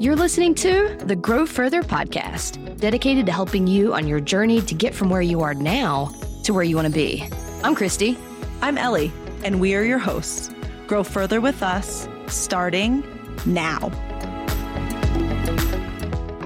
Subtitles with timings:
[0.00, 4.72] You're listening to the Grow Further podcast, dedicated to helping you on your journey to
[4.72, 6.12] get from where you are now
[6.44, 7.28] to where you want to be.
[7.64, 8.16] I'm Christy.
[8.62, 9.10] I'm Ellie,
[9.42, 10.52] and we are your hosts.
[10.86, 13.02] Grow further with us, starting
[13.44, 13.90] now.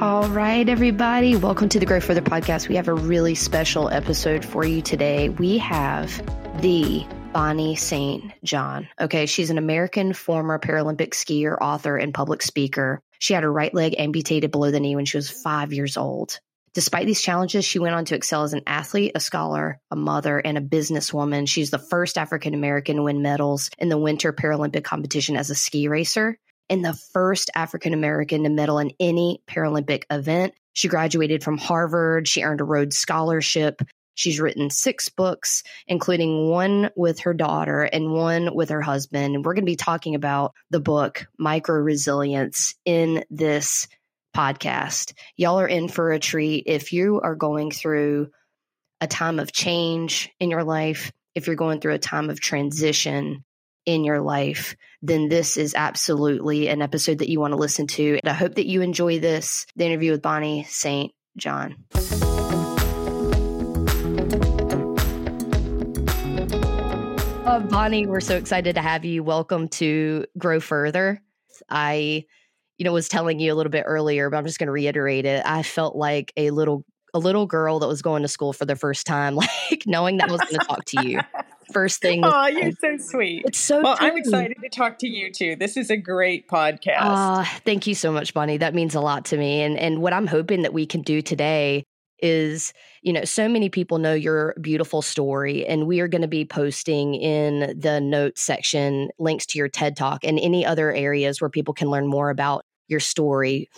[0.00, 1.36] All right, everybody.
[1.36, 2.70] Welcome to the Grow Further podcast.
[2.70, 5.28] We have a really special episode for you today.
[5.28, 6.10] We have
[6.62, 8.32] the Bonnie St.
[8.44, 8.88] John.
[8.98, 13.02] Okay, she's an American former Paralympic skier, author, and public speaker.
[13.22, 16.40] She had her right leg amputated below the knee when she was five years old.
[16.74, 20.40] Despite these challenges, she went on to excel as an athlete, a scholar, a mother,
[20.40, 21.48] and a businesswoman.
[21.48, 25.54] She's the first African American to win medals in the Winter Paralympic competition as a
[25.54, 26.36] ski racer
[26.68, 30.54] and the first African American to medal in any Paralympic event.
[30.72, 32.26] She graduated from Harvard.
[32.26, 33.82] She earned a Rhodes Scholarship.
[34.14, 39.34] She's written six books, including one with her daughter and one with her husband.
[39.34, 43.88] And we're going to be talking about the book, Micro Resilience, in this
[44.36, 45.12] podcast.
[45.36, 46.64] Y'all are in for a treat.
[46.66, 48.30] If you are going through
[49.00, 53.44] a time of change in your life, if you're going through a time of transition
[53.84, 58.20] in your life, then this is absolutely an episode that you want to listen to.
[58.22, 61.12] And I hope that you enjoy this, the interview with Bonnie St.
[61.36, 61.76] John.
[67.52, 69.22] Uh, Bonnie, we're so excited to have you.
[69.22, 71.20] Welcome to Grow Further.
[71.68, 72.24] I,
[72.78, 75.26] you know, was telling you a little bit earlier, but I'm just going to reiterate
[75.26, 75.42] it.
[75.44, 78.74] I felt like a little a little girl that was going to school for the
[78.74, 79.34] first time,
[79.70, 81.20] like knowing that I was going to talk to you.
[81.74, 82.22] First thing.
[82.24, 83.42] Oh, you're so sweet.
[83.44, 83.82] It's so.
[83.82, 83.98] Well.
[84.00, 85.54] I'm excited to talk to you too.
[85.54, 87.00] This is a great podcast.
[87.00, 88.56] Uh, thank you so much, Bonnie.
[88.56, 89.60] That means a lot to me.
[89.60, 91.84] And and what I'm hoping that we can do today
[92.22, 96.28] is you know so many people know your beautiful story and we are going to
[96.28, 101.40] be posting in the notes section links to your ted talk and any other areas
[101.40, 103.68] where people can learn more about your story.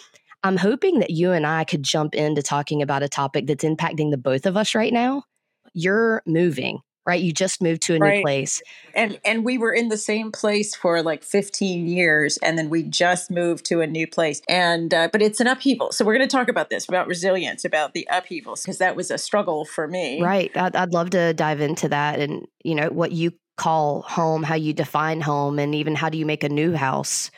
[0.43, 4.11] I'm hoping that you and i could jump into talking about a topic that's impacting
[4.11, 5.25] the both of us right now.
[5.73, 7.23] You're moving right?
[7.23, 8.17] You just moved to a right.
[8.17, 8.63] new place.
[8.95, 12.83] And and we were in the same place for like 15 years and then we
[12.83, 14.41] just moved to a new place.
[14.49, 15.93] And uh, but it's an upheaval.
[15.93, 19.11] So we're going to talk about this about resilience, about the upheavals because that was
[19.11, 20.23] a struggle for me.
[20.23, 20.55] Right.
[20.57, 24.57] I'd, I'd love to dive into that and you know what you call home, how
[24.57, 27.31] you define home and even how do you make a new house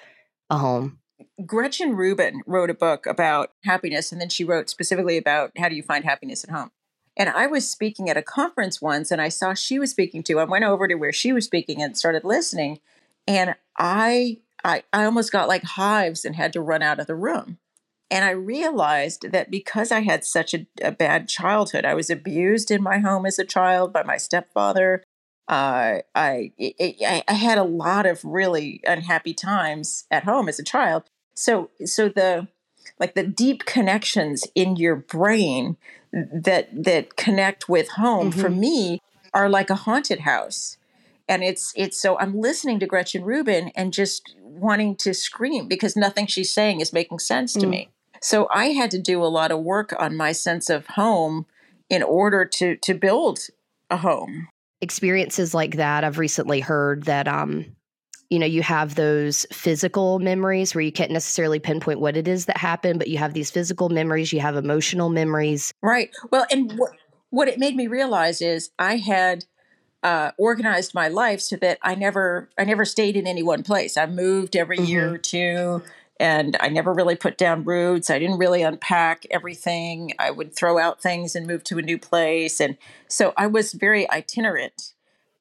[0.50, 0.98] a home?
[1.44, 5.74] Gretchen Rubin wrote a book about happiness, and then she wrote specifically about how do
[5.74, 6.70] you find happiness at home.
[7.16, 10.38] And I was speaking at a conference once and I saw she was speaking to.
[10.38, 12.80] I went over to where she was speaking and started listening.
[13.26, 17.14] And I I, I almost got like hives and had to run out of the
[17.14, 17.58] room.
[18.10, 22.70] And I realized that because I had such a, a bad childhood, I was abused
[22.70, 25.02] in my home as a child by my stepfather.
[25.48, 30.64] Uh, I, I I had a lot of really unhappy times at home as a
[30.64, 31.04] child.
[31.34, 32.48] So so the
[32.98, 35.76] like the deep connections in your brain
[36.12, 38.40] that that connect with home mm-hmm.
[38.40, 39.00] for me
[39.34, 40.78] are like a haunted house
[41.28, 45.96] and it's it's so i'm listening to gretchen rubin and just wanting to scream because
[45.96, 47.70] nothing she's saying is making sense to mm.
[47.70, 47.88] me
[48.22, 51.44] so i had to do a lot of work on my sense of home
[51.90, 53.40] in order to to build
[53.90, 54.48] a home
[54.80, 57.75] experiences like that i've recently heard that um
[58.30, 62.46] you know you have those physical memories where you can't necessarily pinpoint what it is
[62.46, 65.72] that happened but you have these physical memories you have emotional memories.
[65.82, 66.10] Right.
[66.30, 66.92] Well and what,
[67.30, 69.44] what it made me realize is i had
[70.02, 73.96] uh, organized my life so that i never i never stayed in any one place.
[73.96, 74.86] I moved every mm-hmm.
[74.86, 75.82] year or two
[76.18, 78.10] and i never really put down roots.
[78.10, 80.12] I didn't really unpack everything.
[80.18, 82.76] I would throw out things and move to a new place and
[83.08, 84.94] so i was very itinerant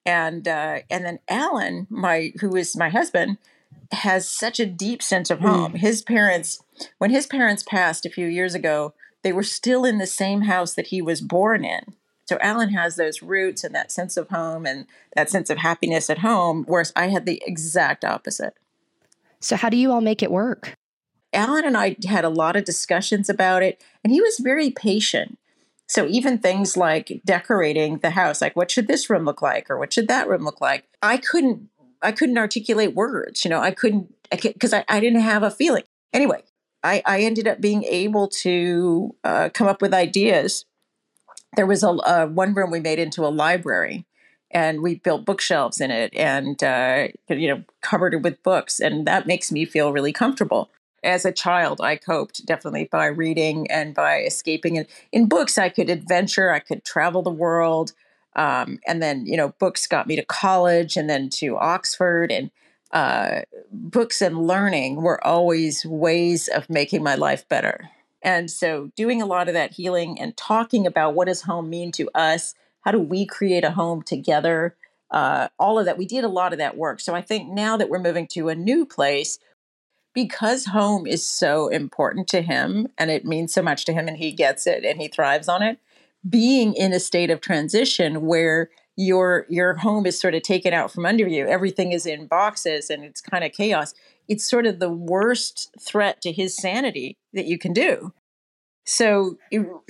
[0.06, 3.38] and uh, and then Alan, my who is my husband,
[3.92, 5.74] has such a deep sense of home.
[5.74, 5.78] Mm.
[5.78, 6.62] His parents,
[6.98, 8.94] when his parents passed a few years ago,
[9.24, 11.94] they were still in the same house that he was born in.
[12.28, 16.10] So Alan has those roots and that sense of home and that sense of happiness
[16.10, 18.56] at home, whereas I had the exact opposite.
[19.40, 20.74] So how do you all make it work?
[21.34, 25.38] Alan and I had a lot of discussions about it, and he was very patient.
[25.88, 29.78] So even things like decorating the house, like what should this room look like or
[29.78, 30.86] what should that room look like?
[31.02, 31.70] I couldn't
[32.02, 35.50] I couldn't articulate words, you know, I couldn't because I, I, I, didn't have a
[35.50, 35.84] feeling.
[36.14, 36.44] Anyway,
[36.84, 40.66] I, I ended up being able to uh, come up with ideas.
[41.56, 44.06] There was a uh, one room we made into a library,
[44.52, 49.08] and we built bookshelves in it, and uh, you know covered it with books, and
[49.08, 50.70] that makes me feel really comfortable
[51.06, 54.78] as a child, I coped definitely by reading and by escaping.
[54.78, 57.94] And in books, I could adventure, I could travel the world.
[58.36, 62.32] Um, and then, you know, books got me to college and then to Oxford.
[62.32, 62.52] And
[62.92, 63.42] uh,
[63.72, 67.90] books and learning were always ways of making my life better.
[68.22, 71.92] And so, doing a lot of that healing and talking about what does home mean
[71.94, 74.76] to us, how do we create a home together,
[75.12, 75.98] uh, all of that.
[75.98, 77.00] We did a lot of that work.
[77.00, 79.38] So, I think now that we're moving to a new place,
[80.16, 84.18] because home is so important to him and it means so much to him and
[84.18, 85.78] he gets it and he thrives on it,
[86.28, 90.90] being in a state of transition where your your home is sort of taken out
[90.90, 93.94] from under you everything is in boxes and it's kind of chaos
[94.28, 98.14] it's sort of the worst threat to his sanity that you can do.
[98.86, 99.38] So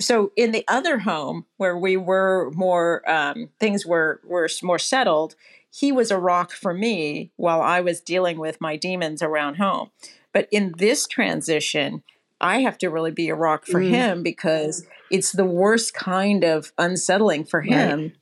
[0.00, 5.36] so in the other home where we were more um, things were were more settled
[5.78, 9.90] he was a rock for me while i was dealing with my demons around home
[10.32, 12.02] but in this transition
[12.40, 13.90] i have to really be a rock for mm.
[13.90, 18.12] him because it's the worst kind of unsettling for him right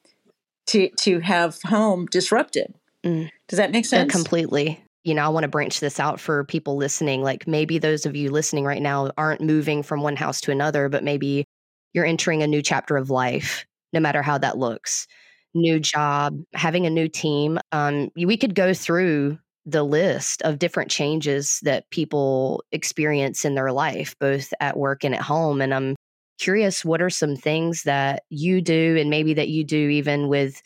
[0.67, 2.75] to to have home disrupted.
[3.05, 3.31] Mm.
[3.49, 4.09] Does that make sense?
[4.09, 4.83] Yeah, completely.
[5.05, 7.23] You know, I want to branch this out for people listening.
[7.23, 10.89] Like maybe those of you listening right now aren't moving from one house to another,
[10.89, 11.45] but maybe
[11.93, 15.07] you're entering a new chapter of life, no matter how that looks.
[15.55, 17.59] New job, having a new team.
[17.71, 23.73] Um, we could go through the list of different changes that people experience in their
[23.73, 25.61] life, both at work and at home.
[25.63, 25.95] And I'm
[26.39, 30.61] curious what are some things that you do and maybe that you do even with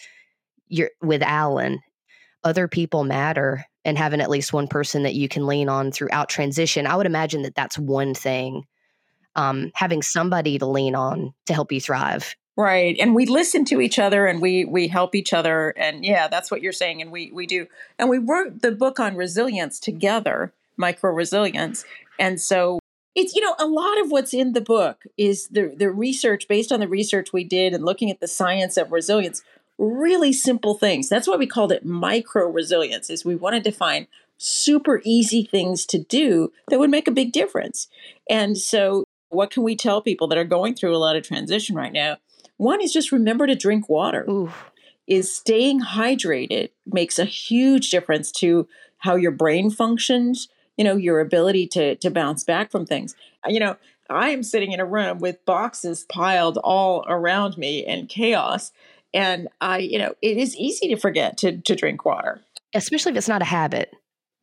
[0.69, 1.81] your with Alan
[2.45, 6.29] other people matter and having at least one person that you can lean on throughout
[6.29, 8.65] transition I would imagine that that's one thing
[9.37, 13.81] um, having somebody to lean on to help you thrive right and we listen to
[13.81, 17.11] each other and we we help each other and yeah that's what you're saying and
[17.11, 17.67] we we do
[17.99, 21.85] and we wrote the book on resilience together micro resilience
[22.19, 22.79] and so
[23.15, 26.71] it's you know a lot of what's in the book is the the research based
[26.71, 29.43] on the research we did and looking at the science of resilience
[29.79, 31.09] really simple things.
[31.09, 35.87] That's why we called it micro resilience is we wanted to find super easy things
[35.87, 37.89] to do that would make a big difference.
[38.29, 41.77] And so what can we tell people that are going through a lot of transition
[41.77, 42.17] right now
[42.59, 44.27] one is just remember to drink water.
[44.29, 44.53] Ooh.
[45.07, 48.69] is staying hydrated makes a huge difference to
[48.99, 53.15] how your brain functions you know your ability to to bounce back from things.
[53.45, 53.77] Uh, you know
[54.11, 58.73] i am sitting in a room with boxes piled all around me and chaos
[59.13, 62.41] and i you know it is easy to forget to to drink water.
[62.75, 63.93] Especially if it's not a habit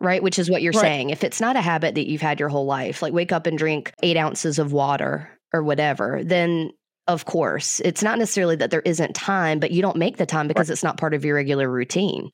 [0.02, 0.22] right?
[0.22, 0.82] Which is what you're right.
[0.82, 1.10] saying.
[1.12, 3.58] If it's not a habit that you've had your whole life like wake up and
[3.58, 6.72] drink eight ounces of water or whatever then
[7.08, 10.48] of course it's not necessarily that there isn't time but you don't make the time
[10.48, 10.74] because right.
[10.74, 12.32] it's not part of your regular routine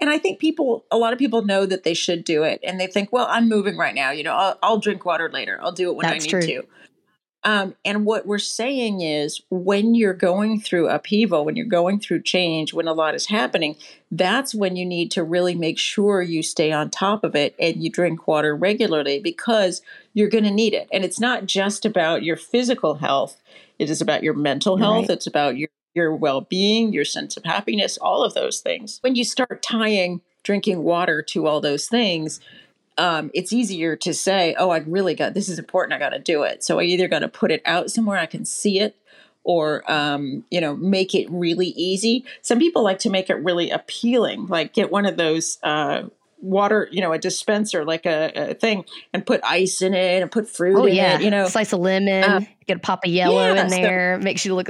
[0.00, 2.80] and I think people, a lot of people know that they should do it, and
[2.80, 4.10] they think, "Well, I'm moving right now.
[4.10, 5.58] You know, I'll, I'll drink water later.
[5.62, 6.40] I'll do it when That's I need true.
[6.42, 6.62] to."
[7.44, 12.22] Um, and what we're saying is, when you're going through upheaval, when you're going through
[12.22, 13.76] change, when a lot is happening,
[14.10, 17.82] that's when you need to really make sure you stay on top of it and
[17.82, 19.82] you drink water regularly because
[20.14, 20.88] you're going to need it.
[20.90, 23.40] And it's not just about your physical health;
[23.78, 25.08] it is about your mental health.
[25.08, 25.16] Right.
[25.16, 28.98] It's about your your well being, your sense of happiness, all of those things.
[29.02, 32.40] When you start tying drinking water to all those things,
[32.96, 35.94] um, it's easier to say, oh, I really got this is important.
[35.94, 36.62] I got to do it.
[36.62, 38.96] So I either got to put it out somewhere I can see it
[39.42, 43.68] or um, you know make it really easy some people like to make it really
[43.68, 46.04] appealing like get one of those uh,
[46.44, 50.30] water, you know, a dispenser, like a, a, thing, and put ice in it and
[50.30, 51.16] put fruit oh, in yeah.
[51.16, 51.48] it, you know.
[51.48, 54.54] Slice a lemon, um, get a pop of yellow yeah, in there, so, makes you
[54.54, 54.68] look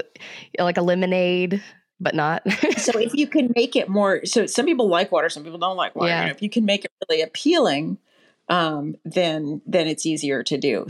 [0.59, 1.63] like a lemonade,
[2.01, 2.43] but not.
[2.77, 5.77] so if you can make it more, so some people like water, some people don't
[5.77, 6.09] like water.
[6.09, 6.21] Yeah.
[6.21, 7.99] You know, if you can make it really appealing,
[8.49, 10.87] um, then then it's easier to do.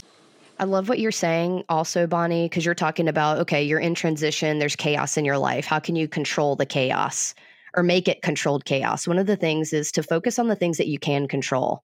[0.59, 4.61] I love what you're saying also, Bonnie, because you're talking about, okay, you're in transition,
[4.61, 5.65] there's chaos in your life.
[5.67, 7.35] How can you control the chaos?
[7.77, 9.07] or make it controlled chaos.
[9.07, 11.83] One of the things is to focus on the things that you can control,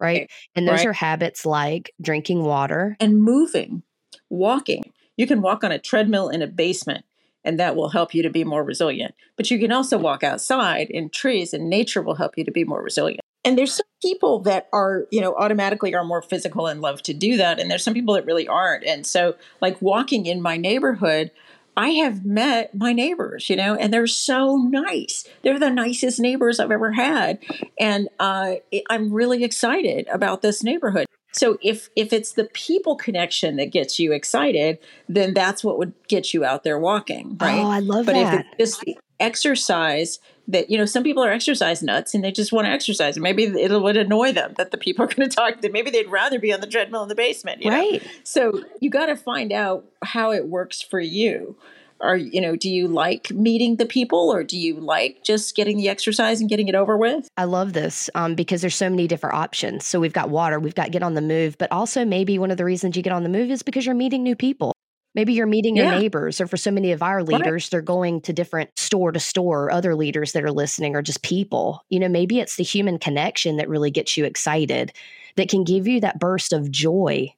[0.00, 0.30] right?
[0.54, 0.88] And those right.
[0.88, 3.82] are habits like drinking water and moving,
[4.30, 4.92] walking.
[5.16, 7.04] You can walk on a treadmill in a basement
[7.44, 9.14] and that will help you to be more resilient.
[9.36, 12.64] But you can also walk outside in trees and nature will help you to be
[12.64, 13.20] more resilient.
[13.44, 17.14] And there's some people that are, you know, automatically are more physical and love to
[17.14, 17.60] do that.
[17.60, 18.84] And there's some people that really aren't.
[18.84, 21.30] And so, like walking in my neighborhood,
[21.78, 25.24] I have met my neighbors, you know, and they're so nice.
[25.42, 27.38] They're the nicest neighbors I've ever had,
[27.78, 28.54] and uh,
[28.90, 31.06] I'm really excited about this neighborhood.
[31.32, 34.78] So if if it's the people connection that gets you excited,
[35.08, 37.60] then that's what would get you out there walking, right?
[37.60, 38.32] Oh, I love but that.
[38.32, 42.24] But if it's just the exercise that you know some people are exercise nuts and
[42.24, 43.16] they just want to exercise.
[43.16, 45.72] And maybe it would annoy them that the people are going to talk to them
[45.72, 48.10] maybe they'd rather be on the treadmill in the basement right know?
[48.24, 51.56] so you got to find out how it works for you.
[52.00, 55.76] Are you know do you like meeting the people or do you like just getting
[55.76, 57.28] the exercise and getting it over with?
[57.36, 59.84] I love this um, because there's so many different options.
[59.84, 62.56] So we've got water we've got get on the move but also maybe one of
[62.56, 64.72] the reasons you get on the move is because you're meeting new people
[65.18, 65.88] maybe you're meeting your Yeah.
[65.88, 69.68] neighbors or for so many of our leaders they're going to different store to store
[69.72, 71.84] other leaders that are listening or just people.
[71.90, 74.92] You know maybe it's the human connection that really gets you excited
[75.34, 77.34] that can give you that burst of joy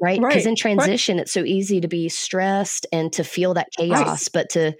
[0.00, 0.22] right?
[0.26, 0.90] Because Right, in right.
[0.94, 4.72] transition it's so easy to be stressed and to feel that chaos but to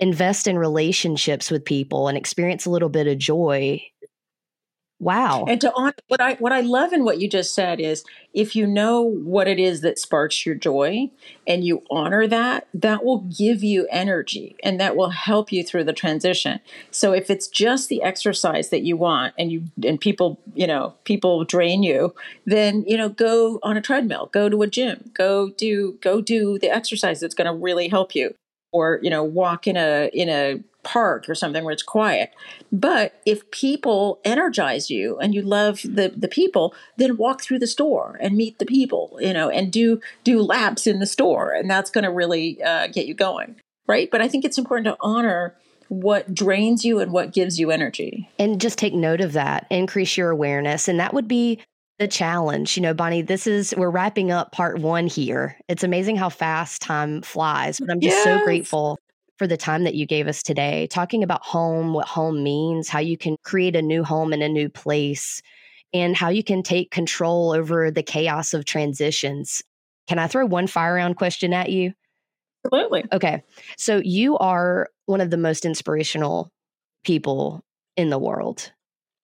[0.00, 3.80] invest in relationships with people and experience a little bit of joy
[5.00, 8.04] wow And to on what I what I love in what you just said is
[8.32, 11.10] if you know what it is that sparks your joy
[11.46, 15.84] and you honor that, that will give you energy and that will help you through
[15.84, 16.60] the transition.
[16.90, 20.94] So if it's just the exercise that you want and you and people, you know,
[21.04, 25.50] people drain you, then you know, go on a treadmill, go to a gym, go
[25.50, 28.34] do go do the exercise that's going to really help you
[28.72, 32.30] or you know walk in a in a park or something where it's quiet.
[32.72, 37.66] But if people energize you and you love the the people then walk through the
[37.66, 41.68] store and meet the people you know and do do laps in the store and
[41.70, 44.10] that's going to really uh, get you going right?
[44.10, 45.56] But i think it's important to honor
[45.88, 48.28] what drains you and what gives you energy.
[48.38, 49.66] And just take note of that.
[49.70, 51.60] Increase your awareness and that would be
[51.98, 52.76] the challenge.
[52.76, 55.56] You know bonnie this is we're wrapping up part one here.
[55.68, 58.98] It's amazing how fast time flies but i'm just so grateful
[59.38, 63.00] for the time that you gave us today talking about home what home means how
[63.00, 65.42] you can create a new home in a new place
[65.92, 69.62] and how you can take control over the chaos of transitions
[70.08, 71.92] can i throw one fire round question at you
[72.64, 73.42] absolutely Okay.
[73.76, 76.50] So you are one of the most inspirational
[77.04, 77.62] people
[77.96, 78.72] in the world.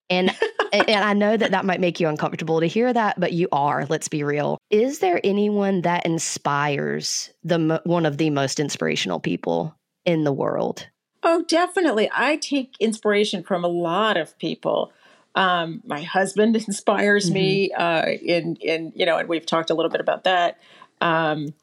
[0.09, 0.35] And
[0.73, 3.87] and I know that that might make you uncomfortable to hear that, but you are,
[3.89, 4.59] let's be real.
[4.71, 10.89] Is there anyone that inspires the one of the most inspirational people in the world?
[11.23, 12.11] Oh, definitely.
[12.15, 14.93] I take inspiration from a lot of people.
[15.35, 19.91] Um, my husband inspires me uh, in in you know, and we've talked a little
[19.91, 20.59] bit about that.
[21.01, 21.55] Um,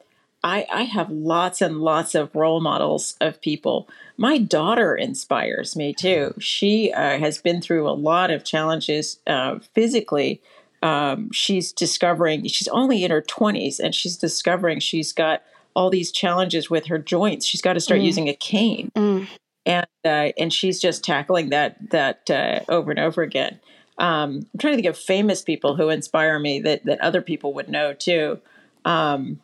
[0.42, 3.88] I, I have lots and lots of role models of people.
[4.16, 6.34] My daughter inspires me too.
[6.38, 10.40] She uh, has been through a lot of challenges uh, physically.
[10.80, 15.42] Um, she's discovering she's only in her 20s and she's discovering she's got
[15.78, 17.46] all these challenges with her joints.
[17.46, 18.04] She's got to start Mm.
[18.04, 19.28] using a cane Mm,
[19.64, 23.60] and uh, and she's just tackling that that uh, over and over again.
[23.98, 27.54] Um, I'm trying to think of famous people who inspire me that that other people
[27.54, 28.40] would know too.
[28.84, 29.40] Um,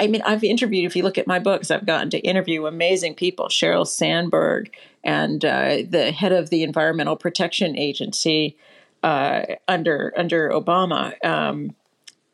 [0.00, 0.84] I mean, I've interviewed.
[0.84, 5.44] If you look at my books, I've gotten to interview amazing people: Sheryl Sandberg and
[5.44, 8.56] uh, the head of the Environmental Protection Agency
[9.02, 11.74] uh, under under Obama, um,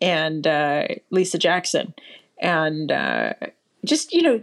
[0.01, 1.93] and uh, Lisa Jackson,
[2.41, 3.33] and uh,
[3.85, 4.43] just you know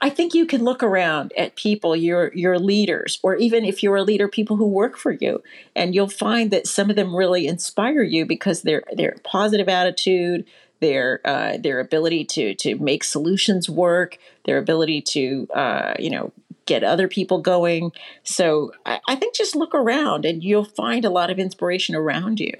[0.00, 3.96] I think you can look around at people, your your leaders, or even if you're
[3.96, 5.42] a leader, people who work for you,
[5.76, 10.44] and you'll find that some of them really inspire you because their their positive attitude,
[10.80, 16.32] their uh, their ability to to make solutions work, their ability to uh, you know
[16.66, 17.92] get other people going.
[18.24, 22.40] So I, I think just look around, and you'll find a lot of inspiration around
[22.40, 22.52] you.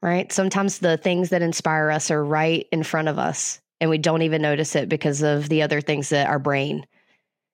[0.00, 0.30] right?
[0.32, 4.22] Sometimes the things that inspire us are right in front of us and we don't
[4.22, 6.86] even notice it because of the other things that our brain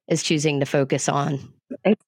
[0.09, 1.53] is choosing to focus on.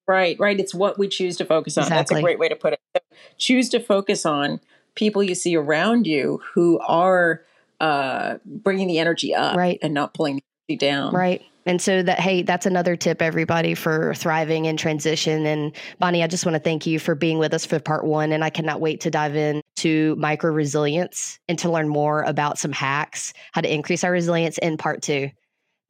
[0.06, 0.58] Right, right.
[0.58, 1.88] It's what we choose to focus on.
[1.88, 2.80] That's a great way to put it.
[2.96, 3.02] So
[3.38, 4.60] choose to focus on
[4.94, 7.42] people you see around you who are
[7.80, 9.78] uh, bringing the energy up, Right.
[9.82, 11.14] and not pulling the energy down.
[11.14, 11.42] Right.
[11.66, 15.46] And so that, hey, that's another tip, everybody, for thriving in transition.
[15.46, 18.32] And Bonnie, I just want to thank you for being with us for part one.
[18.32, 22.58] And I cannot wait to dive in to micro resilience and to learn more about
[22.58, 25.30] some hacks, how to increase our resilience in part two.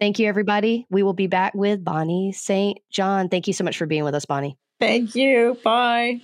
[0.01, 0.87] Thank you, everybody.
[0.91, 2.79] We will be back with Bonnie St.
[2.91, 3.29] John.
[3.29, 4.57] Thank you so much for being with us, Bonnie.
[4.81, 5.57] Thank you.
[5.63, 6.23] Bye.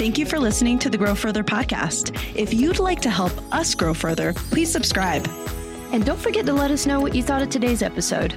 [0.00, 2.18] Thank you for listening to the Grow Further podcast.
[2.34, 5.28] If you'd like to help us grow further, please subscribe.
[5.92, 8.32] And don't forget to let us know what you thought of today's episode.